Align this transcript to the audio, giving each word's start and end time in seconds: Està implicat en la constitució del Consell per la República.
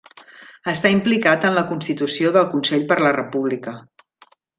Està 0.71 0.91
implicat 0.93 1.45
en 1.49 1.53
la 1.57 1.63
constitució 1.71 2.31
del 2.37 2.47
Consell 2.57 2.87
per 2.93 2.97
la 3.05 3.13
República. 3.19 3.75